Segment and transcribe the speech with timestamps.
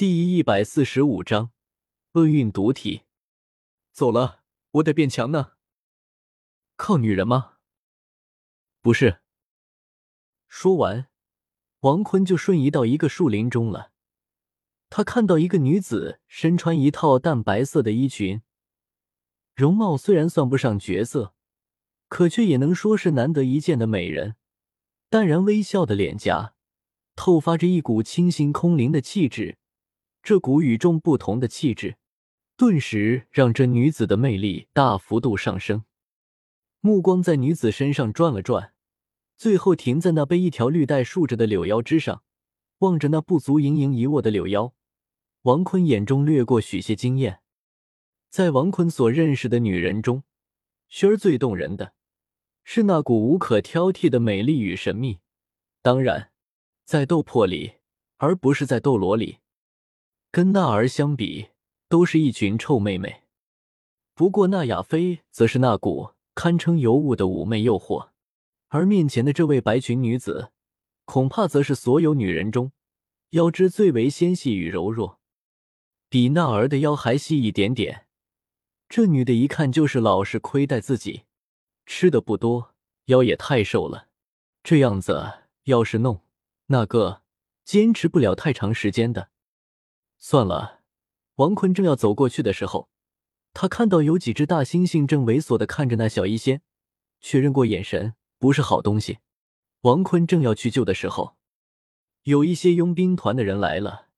[0.00, 1.50] 第一百四十五章
[2.12, 3.02] 厄运毒体。
[3.92, 5.52] 走了，我得变强呢。
[6.76, 7.56] 靠女人吗？
[8.80, 9.20] 不是。
[10.48, 11.10] 说完，
[11.80, 13.92] 王坤就瞬移到一个树林中了。
[14.88, 18.40] 他看到一个女子身穿一套淡白色的衣裙，
[19.54, 21.34] 容貌虽然算不上绝色，
[22.08, 24.36] 可却也能说是难得一见的美人。
[25.10, 26.54] 淡然微笑的脸颊，
[27.14, 29.58] 透发着一股清新空灵的气质。
[30.22, 31.96] 这股与众不同的气质，
[32.56, 35.84] 顿时让这女子的魅力大幅度上升。
[36.80, 38.74] 目光在女子身上转了转，
[39.36, 42.22] 最后停在那被一条绿带束着的柳腰之上，
[42.78, 44.74] 望着那不足盈盈一握的柳腰，
[45.42, 47.40] 王坤眼中掠过许些惊艳。
[48.28, 50.22] 在王坤所认识的女人中，
[50.88, 51.94] 萱儿最动人的
[52.62, 55.20] 是那股无可挑剔的美丽与神秘。
[55.82, 56.30] 当然，
[56.84, 57.72] 在斗破里，
[58.18, 59.38] 而不是在斗罗里。
[60.32, 61.48] 跟娜儿相比，
[61.88, 63.24] 都是一群臭妹妹。
[64.14, 68.10] 不过那亚菲则是那股堪称尤物的妩媚诱惑，
[68.68, 70.52] 而面前的这位白裙女子，
[71.04, 72.70] 恐怕则是所有女人中
[73.30, 75.18] 腰肢最为纤细与柔弱，
[76.08, 78.06] 比娜儿的腰还细一点点。
[78.88, 81.24] 这女的一看就是老是亏待自己，
[81.86, 82.74] 吃的不多，
[83.06, 84.06] 腰也太瘦了。
[84.62, 86.20] 这样子要是弄
[86.66, 87.22] 那个，
[87.64, 89.30] 坚持不了太长时间的。
[90.22, 90.82] 算了，
[91.36, 92.90] 王坤正要走过去的时候，
[93.54, 96.60] 他看到有几只大猩猩正猥琐的看着那小医仙，
[97.20, 99.20] 确认过眼神，不是好东西。
[99.80, 101.36] 王坤正要去救的时候，
[102.24, 104.08] 有一些佣兵团的人来了，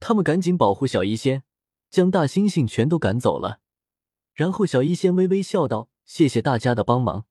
[0.00, 1.42] 他们赶紧保护小医仙，
[1.90, 3.60] 将大猩猩全都赶走了。
[4.32, 7.26] 然后小医仙微微笑道：“谢谢大家的帮忙。”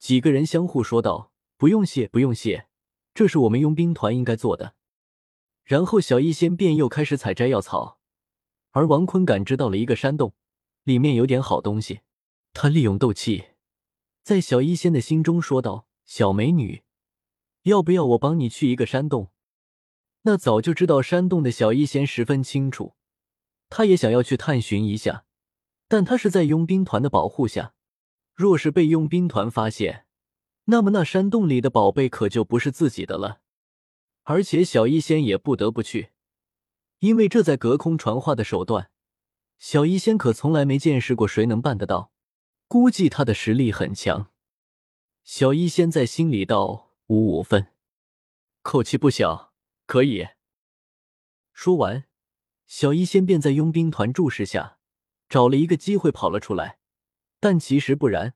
[0.00, 2.68] 几个人相互说道：“不用谢，不用谢，
[3.12, 4.74] 这是我们佣兵团应该做的。”
[5.66, 7.98] 然后小医仙便又开始采摘药草，
[8.70, 10.32] 而王坤感知到了一个山洞，
[10.84, 12.02] 里面有点好东西。
[12.52, 13.46] 他利用斗气，
[14.22, 16.84] 在小医仙的心中说道：“小美女，
[17.64, 19.32] 要不要我帮你去一个山洞？”
[20.22, 22.94] 那早就知道山洞的小医仙十分清楚，
[23.68, 25.24] 他也想要去探寻一下，
[25.88, 27.74] 但他是在佣兵团的保护下，
[28.36, 30.06] 若是被佣兵团发现，
[30.66, 33.40] 那么那山洞里的宝贝可就不是自己的了。
[34.28, 36.10] 而且小医仙也不得不去，
[36.98, 38.90] 因为这在隔空传话的手段，
[39.56, 42.10] 小医仙可从来没见识过，谁能办得到？
[42.66, 44.32] 估计他的实力很强。
[45.22, 47.68] 小医仙在心里道：“五五分，
[48.62, 49.52] 口气不小，
[49.86, 50.26] 可以。”
[51.54, 52.06] 说完，
[52.66, 54.78] 小医仙便在佣兵团注视下，
[55.28, 56.80] 找了一个机会跑了出来。
[57.38, 58.34] 但其实不然，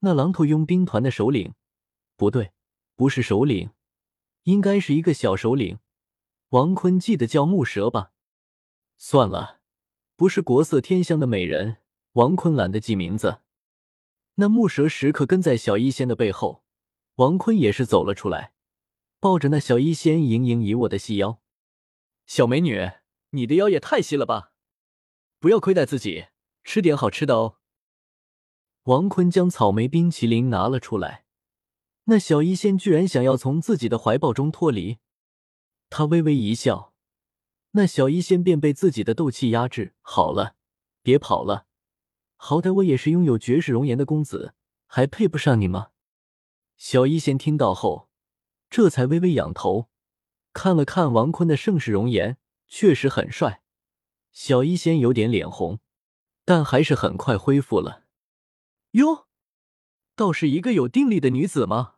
[0.00, 1.54] 那狼头佣兵团的首领，
[2.14, 2.52] 不对，
[2.94, 3.70] 不是首领。
[4.44, 5.78] 应该是一个小首领，
[6.50, 8.12] 王坤记得叫木蛇吧？
[8.96, 9.60] 算了，
[10.16, 11.78] 不是国色天香的美人，
[12.12, 13.40] 王坤懒得记名字。
[14.36, 16.62] 那木蛇时刻跟在小医仙的背后，
[17.16, 18.52] 王坤也是走了出来，
[19.18, 21.40] 抱着那小医仙盈盈一握的细腰。
[22.26, 22.90] 小美女，
[23.30, 24.52] 你的腰也太细了吧！
[25.38, 26.26] 不要亏待自己，
[26.62, 27.56] 吃点好吃的哦。
[28.84, 31.23] 王坤将草莓冰淇淋拿了出来。
[32.04, 34.98] 那小医仙居然想要从自己的怀抱中脱离，
[35.88, 36.92] 他微微一笑，
[37.70, 39.94] 那小医仙便被自己的斗气压制。
[40.02, 40.54] 好了，
[41.02, 41.66] 别跑了，
[42.36, 44.54] 好歹我也是拥有绝世容颜的公子，
[44.86, 45.92] 还配不上你吗？
[46.76, 48.10] 小医仙听到后，
[48.68, 49.88] 这才微微仰头，
[50.52, 52.36] 看了看王坤的盛世容颜，
[52.68, 53.62] 确实很帅。
[54.30, 55.78] 小医仙有点脸红，
[56.44, 58.02] 但还是很快恢复了。
[58.90, 59.26] 哟，
[60.14, 61.93] 倒是一个有定力的女子吗？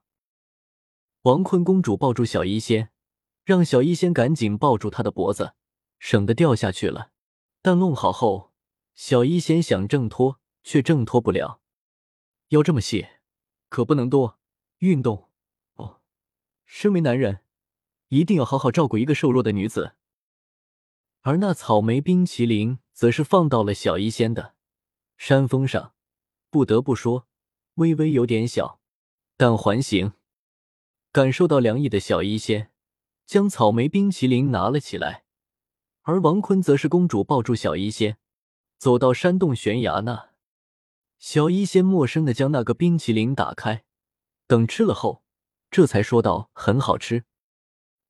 [1.27, 2.91] 王坤公主抱住小医仙，
[3.43, 5.55] 让小医仙赶紧抱住她的脖子，
[5.99, 7.11] 省得掉下去了。
[7.61, 8.53] 但弄好后，
[8.95, 11.61] 小医仙想挣脱，却挣脱不了。
[12.51, 13.09] 腰这么细，
[13.69, 14.39] 可不能多
[14.79, 15.29] 运动
[15.75, 16.01] 哦。
[16.65, 17.41] 身为男人，
[18.07, 19.97] 一定要好好照顾一个瘦弱的女子。
[21.23, 24.55] 而那草莓冰淇淋，则是放到了小医仙的
[25.17, 25.93] 山峰上。
[26.51, 27.27] 不得不说，
[27.75, 28.79] 微微有点小，
[29.37, 30.13] 但还行。
[31.17, 32.71] 感受到凉意的小医仙
[33.25, 35.25] 将草莓冰淇淋拿了起来，
[36.03, 38.19] 而王坤则是公主抱住小医仙，
[38.77, 40.33] 走到山洞悬崖那。
[41.19, 43.87] 小医仙陌生的将那个冰淇淋打开，
[44.47, 45.23] 等吃了后，
[45.71, 47.25] 这才说道：“很好吃。”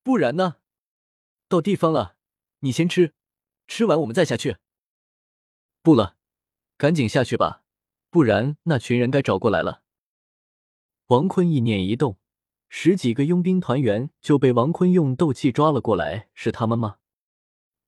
[0.02, 0.56] 不然呢？
[1.48, 2.16] 到地方了，
[2.58, 3.14] 你先吃，
[3.68, 4.56] 吃完我们再下去。
[5.80, 6.16] 不了，
[6.76, 7.62] 赶紧下去吧，
[8.10, 9.84] 不然那群人该找过来了。
[11.06, 12.18] 王坤意念一动。
[12.68, 16.96] 十几个佣兵团员就被王坤用斗气抓了过来，是他们吗？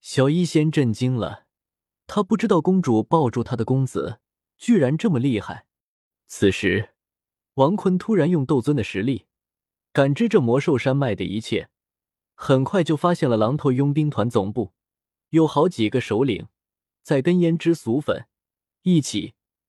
[0.01, 1.47] 小医仙震惊了，
[2.07, 4.21] 他不知道公主抱住他的公子
[4.57, 5.67] 居然这么厉害。
[6.27, 6.91] 此时，
[7.55, 9.27] 王坤突然用斗尊的实力
[9.93, 11.69] 感知这魔兽山脉的一切，
[12.35, 14.73] 很快就发现了狼头佣兵团总部
[15.31, 16.47] 有好几个首领
[17.03, 18.27] 在跟胭脂俗粉
[18.83, 19.35] 一起。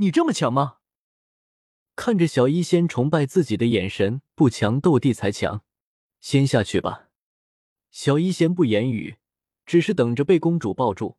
[0.00, 0.76] 你这么强吗？
[1.96, 5.64] 看着小医仙崇拜自己的眼神，不强斗地才强。
[6.20, 7.08] 先下去吧。
[7.90, 9.18] 小医仙不言语，
[9.66, 11.18] 只是等着被公主抱住。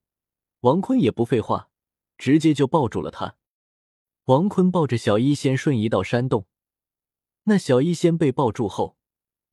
[0.62, 1.70] 王坤也不废话，
[2.18, 3.36] 直接就抱住了她。
[4.26, 6.48] 王坤抱着小医仙瞬移到山洞。
[7.44, 8.96] 那小医仙被抱住后，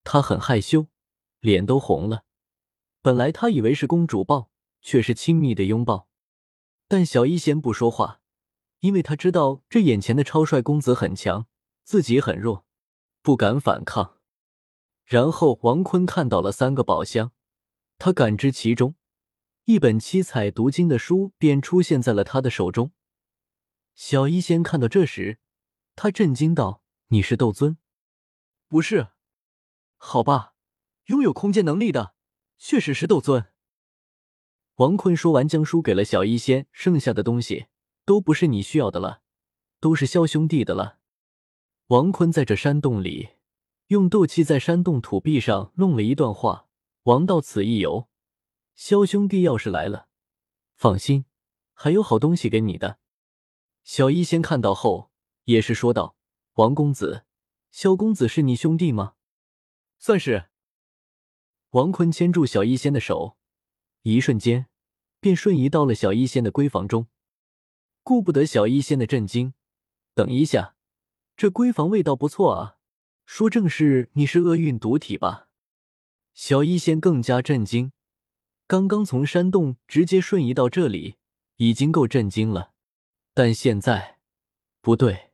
[0.05, 0.87] 他很害羞，
[1.41, 2.25] 脸都红了。
[3.03, 6.07] 本来他以为是公主抱，却是亲密的拥抱。
[6.87, 8.21] 但小医仙不说话。
[8.81, 11.47] 因为他知道这眼前的超帅公子很强，
[11.83, 12.65] 自己很弱，
[13.23, 14.19] 不敢反抗。
[15.05, 17.33] 然后王坤看到了三个宝箱，
[17.99, 18.97] 他感知其中
[19.65, 22.93] 一本七彩读经的书便出现在了他的手中。
[23.95, 25.39] 小医仙看到这时，
[25.95, 27.79] 他震惊道：“你是斗尊？
[28.69, 29.09] 不是？
[29.97, 30.55] 好吧，
[31.07, 32.15] 拥有空间能力的
[32.59, 33.47] 确实是斗尊。”
[34.77, 37.67] 王坤说完，将书给了小医仙，剩下的东西。
[38.07, 39.21] 都不是你需要的了，
[39.81, 41.01] 都是萧兄弟的了。
[41.89, 43.31] 王坤在这山洞里
[43.89, 46.69] 用斗气在山洞土壁上弄了一段话
[47.03, 48.09] ：“王到此一游，
[48.77, 50.09] 萧兄弟要是来了，
[50.77, 51.27] 放心，
[51.75, 52.99] 还有好东西给你的。”
[53.83, 55.11] 小医仙看到后
[55.45, 56.17] 也是说道
[56.55, 57.25] ：“王公子，
[57.71, 59.15] 萧公子是你兄弟吗
[59.99, 60.47] ？”“算是。”
[61.71, 63.37] 王坤牵住小医仙的手，
[64.03, 64.67] 一瞬间
[65.19, 67.09] 便瞬移到了小医仙的闺房中。
[68.07, 69.53] 顾不得小医仙的震惊，
[70.15, 70.77] 等一下，
[71.37, 72.79] 这闺房味道不错啊！
[73.25, 75.49] 说正是你是厄运毒体吧？
[76.33, 77.91] 小医仙更加震惊，
[78.69, 81.17] 刚刚从山洞直接瞬移到这里，
[81.57, 82.75] 已经够震惊了。
[83.35, 84.21] 但现在
[84.81, 85.33] 不对，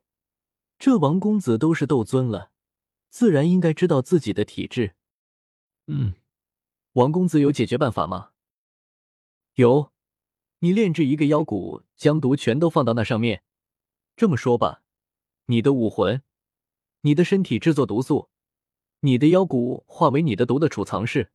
[0.79, 2.49] 这王公子都是斗尊了，
[3.11, 4.95] 自然应该知道自己的体质。
[5.85, 6.15] 嗯，
[6.93, 8.31] 王公子有解决办法吗？
[9.53, 9.92] 有。
[10.63, 13.43] 你炼制一个妖骨，将毒全都放到那上面。
[14.15, 14.81] 这么说吧，
[15.47, 16.21] 你的武魂，
[17.01, 18.29] 你的身体制作毒素，
[19.01, 21.33] 你的妖骨化为你的毒的储藏室。